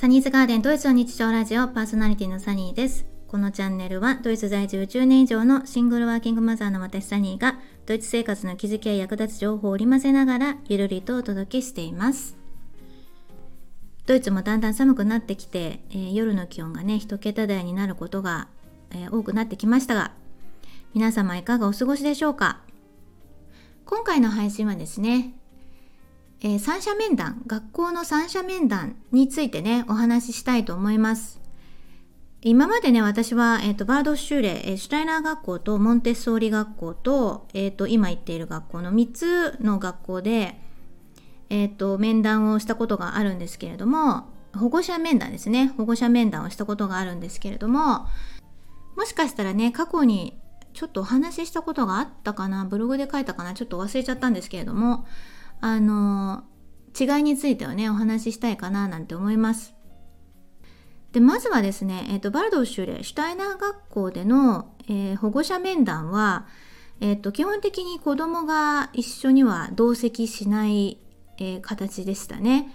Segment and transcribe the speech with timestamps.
[0.00, 3.04] サニーズガーデンドイツの日常ラジオパーソナリティのサニーです。
[3.28, 12.34] このチャンネルはドイツ在住10年以上のシングルワーキングマザーの私サニーがドイツ生活の気づきや役立つ情報を織り交ぜながらゆるりとお届けしています。
[14.06, 18.48] ドイツもだんだん寒くなってきて、えー、夜の気温がね1桁台になることが、
[18.92, 20.12] えー、多くなってきましたが
[20.94, 22.60] 皆様いかがお過ごしでしょうか？
[23.84, 25.34] 今回の配信はですね
[26.42, 31.38] えー、三者面談、学校の三者面談についてね、お話ししたいと思います。
[32.40, 40.58] 今までね、私は、えっ、ー、と、バードシューレ、えー、シュタイナー学校とモンテッソーリ学校と、えっ、ー、と、今行っている学校の3つの学校で、
[41.50, 45.74] えっ、と、面談をしたことがあるんですけれども、保護者面談ですね。
[45.76, 48.06] 保護者面談をしたことがあるんですけれども、
[48.96, 50.40] もしかしたらね、過去に
[50.72, 55.06] ちょっとお話ししたことがあったかな、ブログで書いたかな、ちょっと忘れちゃったんですけれども、
[55.60, 56.44] あの
[56.98, 59.74] 違いについてはねお話ししたいかななんて思います。
[61.12, 66.46] でまずはですね、えーと、バルドシュレシュタイナー学校での、えー、保護者面談は、
[67.00, 70.98] えーと、基本的に子どもが一緒には同席しない、
[71.38, 72.72] えー、形でしたね。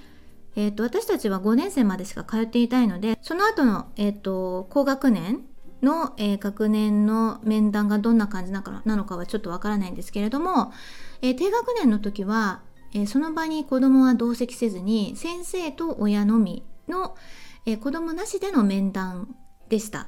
[0.57, 5.41] えーと、私たちは5年生までしか通っていたいのでその後の、えー、と高学年
[5.81, 10.71] の、えー、学年の面談がどんな感じなのかはちょっとわからないんですけれども、
[11.21, 12.61] えー、低学年の時は
[12.95, 17.17] えその場に子供は同席せずに先生と親のみの、
[17.65, 19.35] え子供なしでの面談
[19.67, 20.07] でした。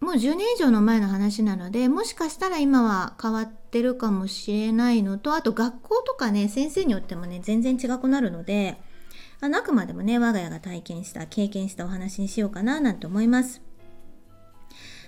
[0.00, 8.80] もう10年以上の前の話なのでもしかしたら今は変わってるかもしれないのとあと学校とかね先生によってもね全然違くなるので
[9.40, 13.60] あのあくまでもね我が家が体験した経験したお話にしようかななんて思います。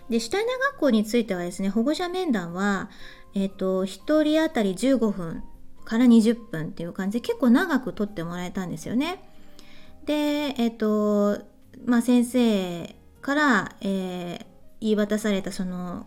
[0.08, 2.90] でシュタイナー学校についてはですね保護者面談は
[3.34, 5.44] えっ、ー、と1人当たり15分
[5.90, 9.24] から20分っていう感じで結構長く撮ってもらえたんですよね。
[10.06, 11.40] で、えっ、と、
[11.84, 14.46] まあ、先生から、えー、
[14.80, 16.06] 言い渡されたその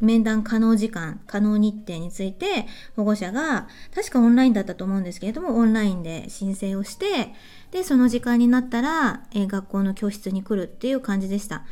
[0.00, 7.34] 面談可能時間、可能日程について保護者が確かオンラインだったと思うんですけれどもオンラインで申請をして
[7.72, 11.66] でその時間になったら、えー、学校の教室に来るっていう感じでした。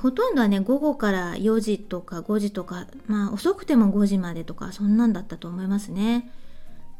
[0.00, 6.30] ほとんどはね午後から4時とか5時とかまあ遅くても5時までとかそんなんだったと思いますね。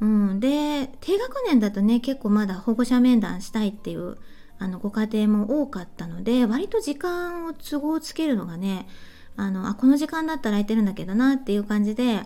[0.01, 4.17] うん、で低学年だとね結構まだ保護者面談したいっていう
[4.59, 8.87] あのご家庭も多かったので割と時間を都合つけるのがね
[9.37, 12.23] あのあこの時間だったら空いてるんだけどなっていう感じで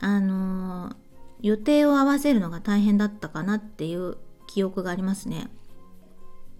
[0.00, 0.94] あの
[1.40, 4.16] 予定を合わせるのが大変だったかなっていう
[4.46, 5.48] 記憶がありますね。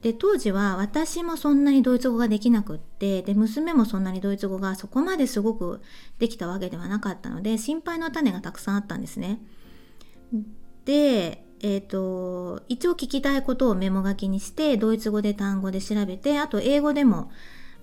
[0.03, 5.81] で当時は私もそんなにドイツ語ができなくってで娘もそんなにドイツ語がそこまですごく
[6.21, 9.41] できたわけではなかったので心配の種がたくさんあったんですね。
[10.85, 17.31] で、えーと、一応聞きたいことをメモ書きにしてドイツ語で単語で調べてあと英語でも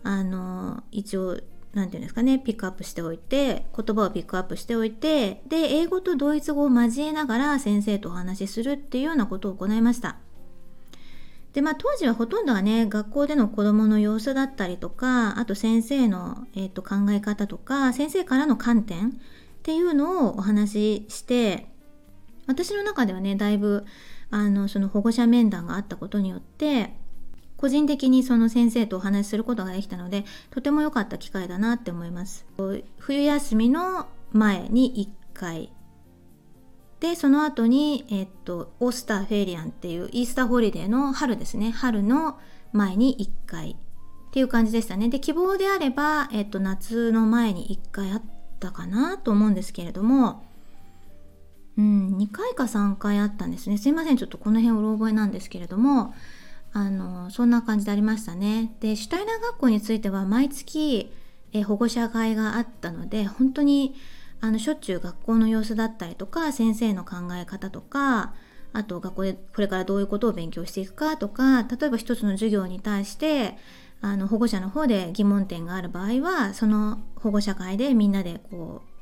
[0.03, 10.17] あの一応何て言うんですかねピックアップしておいて言葉をピックアップしておいてで英語とドイツ語を交えながら先生とお話しするっていうようなことを行いました。
[11.53, 19.11] でまあ、当時はほとんどはね学校での子どもの様子だったりとかあと先生の、えーと考え方とか先生からの観点っ
[19.63, 21.67] ていうのをお話しして
[22.47, 23.85] 私の中ではねだいぶ
[24.29, 26.93] あのその保護者面談があったことによって
[27.57, 32.45] 個人的にその先生とお話しすることができたのでとても良かった機会だなって思います。
[32.97, 35.71] 冬休みの前に1回。
[36.99, 41.71] でその後に、えっと、オースターフェイリアンっていうイースターホリデーの春ですね。
[41.71, 42.39] 春の
[42.71, 43.71] 前に1回。
[43.71, 43.75] っ
[44.35, 45.07] ていう感じでしたね。
[45.07, 48.21] で希望であれば、えっと、夏の前に1回あっ
[48.59, 50.43] たかなと思うんですけれども
[51.77, 53.77] うん、2回か3回あったんですね。
[53.77, 56.13] すいませんちょっとこの辺うろ覚えなんですけれども。
[56.77, 58.75] あのそんな感じでありましたね。
[58.81, 61.09] でシュタイナー学校については毎月
[61.53, 63.95] え保護者会があったので本当に
[64.41, 68.33] あのしょっちゅう学校の様子だったりとか先生の考え方とか
[68.73, 73.57] あと学校でこれからどういうことを勉強していくかとか例えば一つの授業に対して
[74.01, 78.94] あの保護者の方で疑問点がある場合はその保護者会でみんなでこう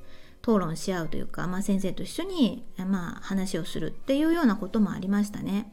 [0.43, 5.71] 討論し合うというか、まあ、先生と一緒に、まあ、話をするっていうようなこともありましたね。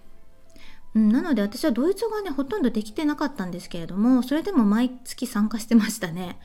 [0.94, 6.38] うん、なので私はドイツ語がねほとんどできてなかったんですけれどもそれでも毎月参加してましたね。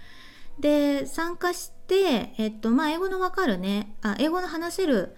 [0.59, 5.15] で参加して、えっとまあ、英語のわかるねあ英語の話せる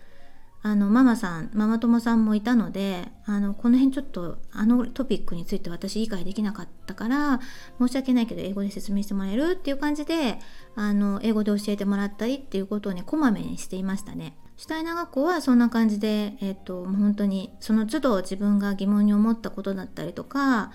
[0.63, 7.39] あのママさんママ友さんもいたのであのこの辺ちょっとあのトピックについて私理解できなかったから
[7.79, 10.39] 申し訳ないけど英語で説明してもらえるっていう感じで
[10.75, 14.35] あの英語で教えてもらったりっていうことをねこまめにしていましたね。
[14.57, 20.71] シュタイナ学校はそんな感じで、えっと、もう本当にその都度自分が疑問に思ったことだったりとか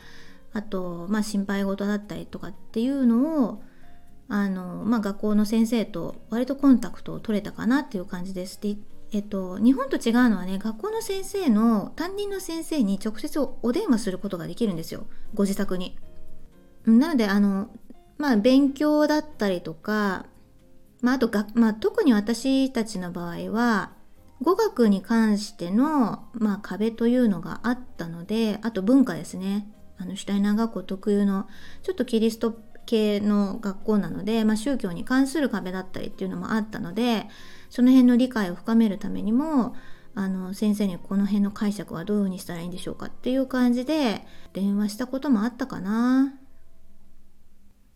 [0.52, 3.62] あと、まあ、心配事だったりとかっていうのを
[4.28, 8.60] あの、まあ、学校の先生と割とコンタクトを取れたかなっていう感じです。
[8.60, 8.76] で
[9.14, 15.98] えっと、日本と違うのはね学校の先生の担任の先生に直接お電話することができるんですよご自宅に。
[16.86, 17.68] なのであの
[18.16, 20.26] まあ勉強だったりとか、
[21.02, 23.92] まあ、あとが、まあ、特に私たちの場合は
[24.40, 31.46] 語学に関しての、まあ、壁というのがあったのであと文化ですねあのシュタイナー学校特有の
[31.82, 37.26] ちょっとキリスト系の学校なので、まあ、宗教に関する壁だったりっていうのもあったので
[37.70, 39.74] その辺の理解を深めるためにも
[40.14, 46.34] あの先生にこの辺の解釈はどういうふうにしたらいいんでしょうかっていう感じで電話したこともあったかな。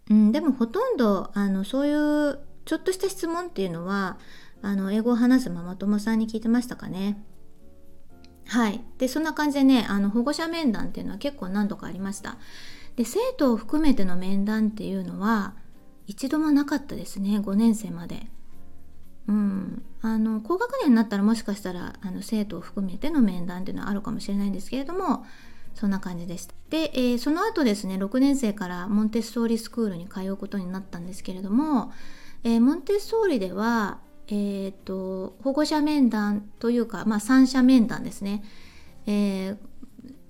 [0.09, 1.93] うん、でもほとんどあのそうい
[2.31, 4.19] うちょっとした質問っていうのは
[4.63, 7.23] あの英語を話すママ友さんに聞いてましたかね。
[8.49, 8.81] はい。
[8.99, 12.39] で、そんな感じでね、あの保護者面談っていうのは結構何度かありました。
[12.97, 15.55] で生徒を含めての面談っていうのは
[16.07, 18.27] 一度もなかったですね5年生まで。
[19.29, 25.27] うん、あの高学年になったらもしかしたらあの生徒を含めての面談っていうのはあるかもしれないんですけれども
[25.75, 26.55] そんな感じでした。
[26.71, 31.93] で、えー、その後ですね6年生からモンテッソーリスクールに通うことになったんですけれども、
[32.45, 38.43] えー、モンテッソーリでは、えーと、保護者面談というか、まあ、三者面談ですね、
[39.07, 39.57] えー、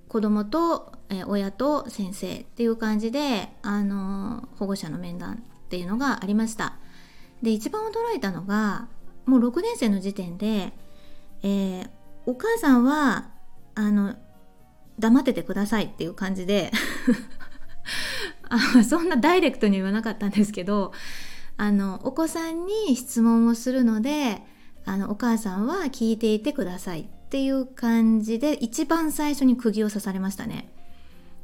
[0.09, 6.79] 子供とえ、親と先生っていう感じで、あの保護者の面談っていうのがありました。
[7.43, 8.89] で一番驚いたのが
[9.27, 10.73] もう6年生の時点で、
[11.43, 11.91] えー、
[12.25, 13.31] お母さんは
[13.75, 14.15] あの
[14.99, 16.73] 黙っててくださいっていう感じで
[18.49, 20.93] あそんなダイレクトに言わなかったんですけど
[21.57, 24.43] あのお子さんに質問をするので
[24.85, 30.69] あのお母さんは聞いていてくださいっていう感じで一番最初に釘を刺されましたね。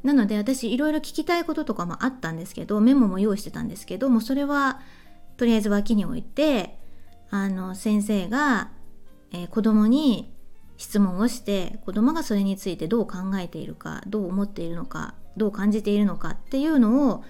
[0.03, 4.81] なので私いろいろ聞きたいこととかもあったんですけどメモも用意してたんですけどもそれは
[5.37, 6.77] とりあえず脇に置いて
[7.29, 8.71] あの先生が、
[9.31, 10.33] えー、子供に
[10.77, 17.23] 質問をして子供がそれについてどう考えているかどう思っているのかどう感じているのかっていうのを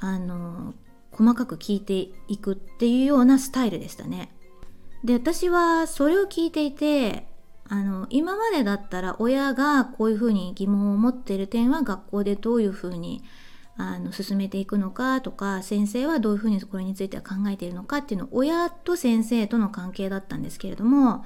[0.00, 0.74] あの
[1.10, 4.34] 細かく聞いていくっていうようなスタイルでしたね。
[5.04, 7.26] で私はそれを聞いていて
[7.74, 13.24] あの今までだったら親がこういうふうに疑問を持っている点は学校でどういうふうに
[13.76, 21.24] あの進めていくのかとか先生はどういうふうにこれについては考えているのかっていうのを親と先生との関係だったんですけれども、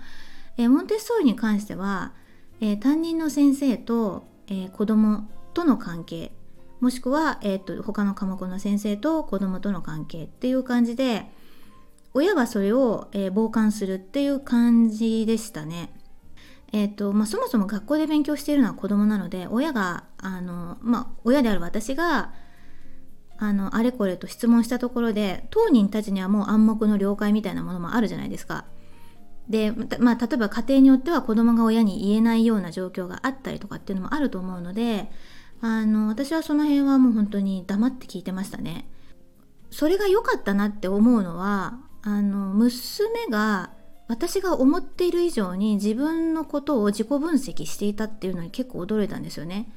[0.56, 2.14] えー、モンテッソーリに関しては、
[2.62, 6.32] えー、担任の先生と、えー、子供との関係
[6.80, 11.26] もしくは、えーと、と他の科目の先生と子供との関係っていう感じで
[12.14, 15.92] 親がそれを、え、傍観するっていう感じでしたね。
[16.72, 22.32] えーとまあ、そもそも学校で勉強しているのは子供なので親があの、まあ、親である私が
[23.38, 28.66] あのあれこれと質問したところで当人たちにはもう暗黙の了解みたいなものもあるじゃないですか。
[29.48, 35.10] で、まあ、例えば家庭によっては子供が親に言えないような状況があったりとかっていうのもあると思うので
[35.62, 38.90] あの私はその辺はもう本当に黙って聞いてましたね。
[39.70, 43.70] それが良かったなって思うのはあの娘が
[44.08, 49.70] 私が思っている以上に自分のことを自己分析していたっていうのに結構驚いたんですよね。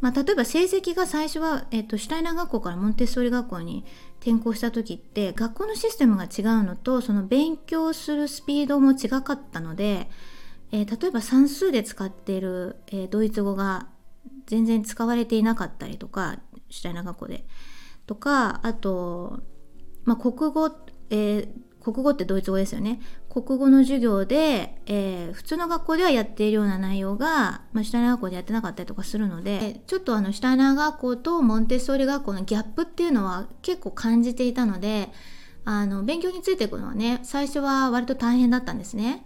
[0.00, 3.84] まあ、例えば成績が最初は、えっと、シュタイナー学校からモンテッソーリ学校に
[4.20, 10.10] 転校した時って学校のシステムが違うのとその勉強するスピードも違かったので、
[10.72, 13.86] えー、例えば算数で使っている、えー、ドイツ語が
[14.46, 17.44] 全然使われていなかったりとかシュタイナー学校で
[18.06, 19.40] とかあと、
[20.04, 20.68] まあ、国語、
[21.10, 21.48] えー、
[21.80, 23.00] 国語ってドイツ語ですよね
[23.32, 35.08] 国語の授業で、えー、普通の学校ではやっているような内容が、まあ、シュタイナー学校でやってなかったりとかするのでちょっとあのシュタイナー学校とモンテッソーリ学校のギャップっていうのは結構感じていたので
[35.64, 39.24] あの勉強についていくのはね最初は割と大変だったんですね。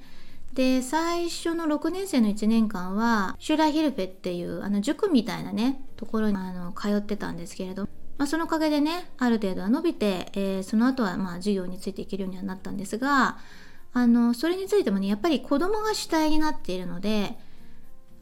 [0.54, 13.36] で最初の6年生の1年間はシュラヒルフェっていうあの塾みたいなねところにあの通ってたんですけれどまあ、そのおかげでねある程度は伸びて、えー、その後はまあ授業についていけるようにはなったんですが
[13.96, 17.38] あのそれについてもねやっぱり子供が主体になっているので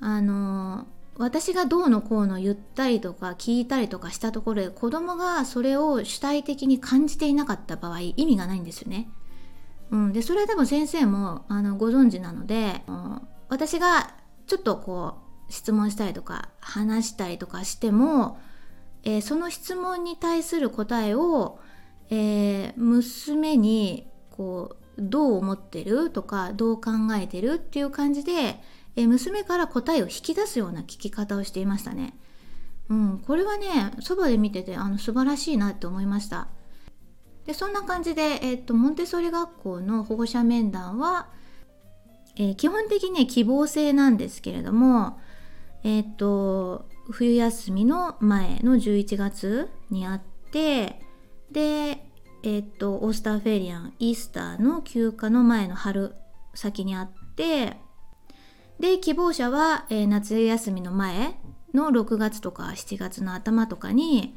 [0.01, 9.09] あの私がどうのこうの言ったりとか聞いたりとかしたところで子供がそれを主体的に感じていなかった場合意味がないんですよね。
[9.91, 12.83] うん、でそれは多分先生もあのご存知なので
[13.49, 14.15] 私が
[14.47, 18.39] ちょっとこう質問したりとか話したりとかしても
[19.05, 21.59] えー、その質問に対する答えを、
[22.11, 28.61] えー、娘にこうどう思ってるとかどう考えてるっていう感じで、
[28.97, 32.17] え、娘から答えを引き出すような聞き方をしていましたね。
[32.91, 36.49] うん、これはねそばで見ててあの素晴らしいなって思いました
[37.47, 41.29] でそんな感じで、え、っとモンテソリ学校の保護者面談は、
[42.37, 45.19] えー、基本的にね希望制なんですけれども
[45.83, 51.03] え、っと冬休みの前の11月にあって
[51.53, 52.07] で
[52.47, 56.15] えっとオースターフェリアンイースターの休暇の前の春
[56.53, 57.79] 先にあって
[58.79, 61.37] で希望者は、えー、夏休みの前
[61.73, 64.37] の6月とか7月の頭とかに、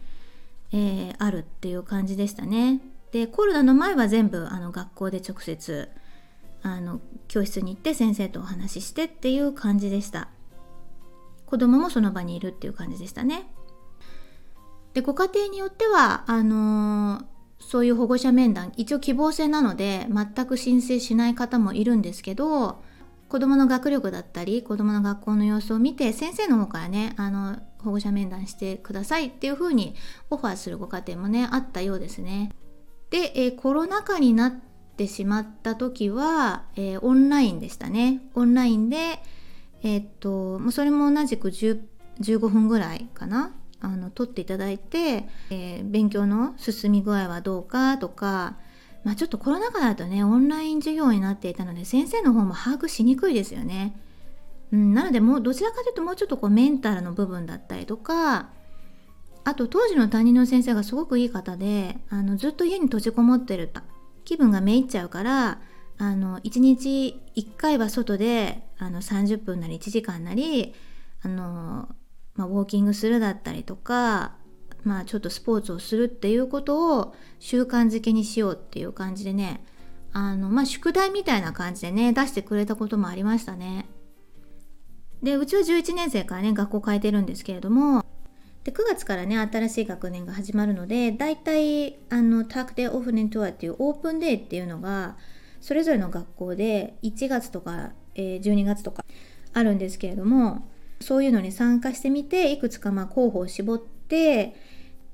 [0.71, 2.79] えー、あるっていう感じでしたね。
[3.11, 5.89] でコロナの前は全部あの学校で直接
[6.63, 10.29] あの教室に行って先生とお話ししてっていう感じでした。
[11.45, 13.51] 子供もその場にいるっていう感じでしたね。
[14.93, 17.25] でご家庭によってはあのー、
[17.59, 22.81] そういう保護者面談一応希望制なので全く申請しない方もいるんですけど
[23.29, 29.95] 子どもの学力だったり子どもの学校の様子を見て先生の方からねあの保護者面談してくださいっていうふうに
[30.29, 32.51] オファーするご家庭もねあったようですね。
[33.09, 34.51] で、えー、コロナ禍になっ
[34.97, 38.21] てしまった時は、えー、オンラインでしたね。
[38.33, 39.19] オンラインで、
[39.83, 48.57] えー、っともうそれも同じく15分ぐらいかなあの取っていただいて、え勉強の進み具合はどうかとか
[49.07, 53.98] まあ、ちょっとコロナ禍だとねオンライン授業になっていたので先生の方も把握しにくいですよね。
[54.74, 58.50] うん、なのでもうどちらかというともうちょっとこうメンタルの部分だったりとか
[59.46, 63.79] あと当時の担任の先生がすごくいい方であのずっと家に閉じこもってると
[64.25, 65.62] 気分がめいっちゃうから
[65.98, 70.75] あの1日1回は外であの30分なり1時間なり
[71.24, 71.88] あの、
[72.38, 74.36] まあ、ウォーキングするだったりとか
[74.84, 79.63] まあちょっとスポーツをするっていうことを習慣づけにしようっていう感じでね
[80.13, 83.88] あのまあ宿題みたいな感じでね出してくれたこともありましたね。
[85.22, 88.06] でうちは11年生からね学校変えてるんですけれども
[88.63, 95.17] で9月からね新しい学年が始まるのでだいたいあのタークデーオフネントアっていうオープンデーっていうのが
[95.60, 99.03] それぞれの学校で1月とか、えー、12月とか
[99.53, 104.56] あるんですけれどもそういうのに参加してみていくつかまあ候補を絞って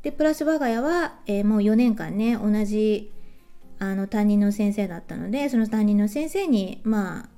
[0.02, 3.12] でプラス我が家は、えー、もう4年間ね同じ
[3.80, 7.30] あの担任の先生だったのでその担任の先生にまあ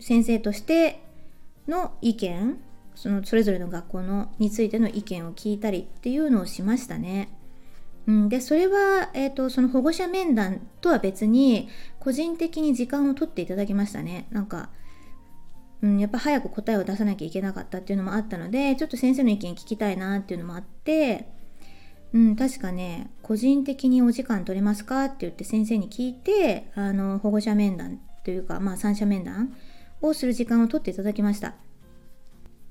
[0.00, 1.02] 先生として
[1.68, 2.58] の意見
[2.94, 7.30] そのそれぞれの学校のについての意見を聞いたりっていうのをしましたね。
[8.06, 11.68] うん、でそれは、えーと、その保護者面談とは別に
[12.00, 14.26] 個人的に時間を取っていただきましたね。
[14.30, 14.70] なんか、
[15.82, 21.28] うん、やっぱ早く答えを出さなきゃいけなかったっていうのもあったのでちょっと先生の意見聞きたいなっていうのもあって
[22.14, 29.56] うん、確かね個人的にお時間取れますかって言って先生に聞いてあの保護者面談というか、まあ、三者面談
[30.00, 31.54] をする時間を取っていただきました。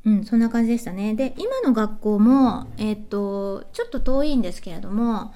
[0.04, 1.14] うん、そんな感じでしたね。
[1.14, 5.34] で、今の学校も、えっ、と、ちょっと遠いんですけれども、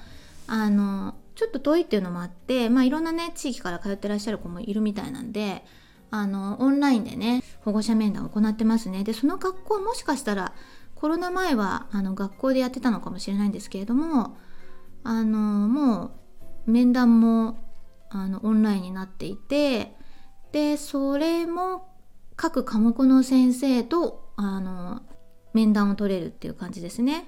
[0.48, 5.64] あの、ちょっと遠いっていうのもあって、まあ、いろんなね、地域から通ってらっしゃる子もいるみたいなんで、
[6.10, 9.04] あの、オンラインでね、保護者面談を行ってますね。
[9.04, 10.52] で、その学校もしかしたら、
[10.96, 14.36] コロナ前はあの学校でやってたのかもしれないんですけれども
[15.04, 16.10] あのも
[16.66, 17.58] う面談も
[18.08, 19.94] あのオンラインになっていて
[20.52, 21.86] でそれも
[22.34, 25.02] 各科目の先生とあの
[25.52, 27.26] 面談を取れるっていう感じですね。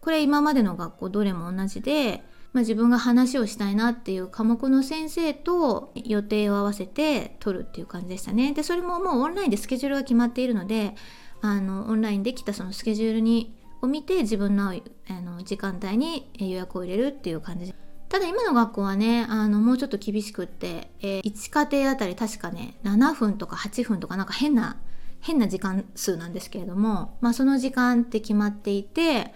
[0.00, 8.52] これ今までの学校どれも同じで、まあ、自分が話をしたいなっていう科目の先生と予定を合わせて取るっていう感じでしたね。
[8.52, 10.94] でそれももうオンラインでスケジュールが決まっているので
[11.40, 17.74] あのオンラインできたそのスケジュールにを見て自分のあの時間帯に予約を入れるっていう感じ
[18.08, 24.76] ただ今の学校はねあのもうちょっと厳しくって、えー、1家庭あたり確かね7分とか8分とかなんか変な
[25.20, 29.32] 変な時間数なんですけれども、まあ、その時間って決まっていて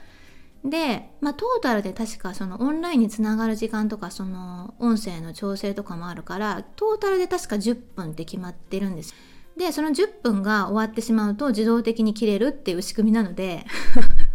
[0.65, 9.15] で、まあ、トータルで確かそのオンラインにつながる時間とかその音声の調整とかもあるからトータルで確か10分って決まってるんです
[9.57, 13.65] でその10分が終わってしまうと自動的に切れるっていう仕組みなので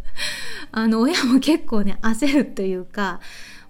[0.72, 3.20] あの親も結構ね焦るというか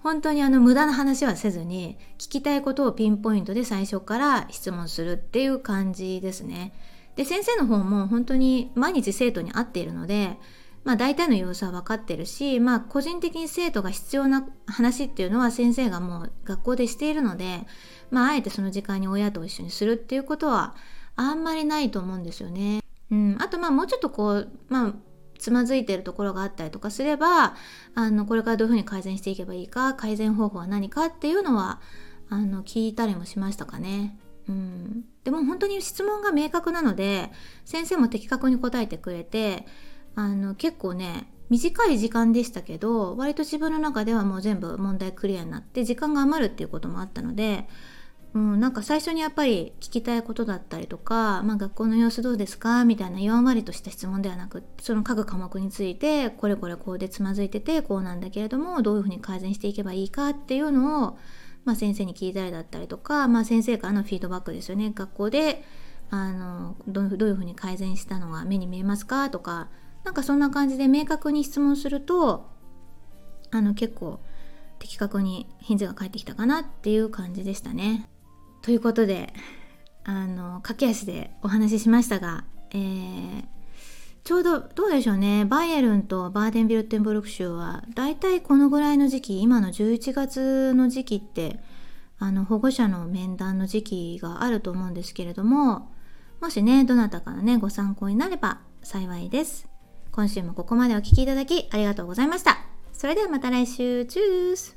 [0.03, 6.74] 本当にあの無駄な話はせずに聞きたいことをピンポイントで最初から質問するっていう感じですね。
[7.15, 10.39] で先生の方も本当に毎日生徒に会っているので、
[10.83, 17.67] まあ、大体の様子は分かってるし、まあ、個人的に生徒が必要な話っていうのは先生がもう学校でしているので、
[18.09, 20.75] まあ、あえてその時間に親と一緒にするっていうことは
[21.15, 22.81] あんまりないと思うんですよね。
[23.11, 24.93] うん、あとまあもうちょっとこうまあ
[25.38, 27.55] つまずいてるところがあったりとかすれば
[27.95, 31.81] あのこれからどういうふうに改善していけばいいか改善方法は何かっていうのは
[32.29, 34.17] あの聞いたりもしましたかね。
[34.47, 37.31] うん、でも本当に質問が明確なので
[37.65, 39.65] 先生も的確に答えてくれて
[40.15, 47.67] あの結構ね短い時間でしたけど割と自分の中ではもう全部問題クリアになって時間が余るっていうこともあったので、
[48.33, 52.85] うん、なんか最初にやっぱり聞きたいことだったりとか、まあ、学校の様子どうですか？
[52.85, 60.29] みたいな4割とした質問ではなくその各科目についてこれこれこうでつまずいててこうなんだけれどもどういうふうに改善していけばいいか？
[60.29, 61.17] っていうのを、
[61.65, 64.93] まあ、先生に聞いたりだったりとか、まあ、先生からのフィードバックですよね。
[64.95, 65.65] 学校で
[66.09, 69.29] あのどういうふうに改善したのが目に見えますか？
[69.29, 69.67] とか
[70.03, 72.50] なんかそんな感じで明確に質問すると
[73.51, 74.20] あの結構
[74.79, 78.10] 的確に返事が返ってきたかなっていう感じでしたね。
[78.62, 79.34] ということで
[80.03, 83.46] あの駆け足でお話ししましたが、えー、
[84.24, 91.60] ちょうどどうでしょうねバイエルンとバーデンビルテンブルク州はだいたいこのぐらいの時期今の11月の時期って
[92.17, 95.91] あの保護者の面談の時期があると思うんですけれども
[96.39, 99.70] もしねどなたかのねご参考になれば幸いです。
[100.11, 102.59] 今週もここまでお聴きいただきありがとうございました。
[102.91, 104.05] それではまた来週。
[104.05, 104.75] チュース